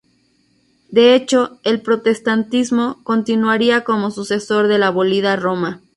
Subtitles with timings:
[0.89, 5.83] De hecho, el protestantismo continuaría como sucesor de la abolida Roma.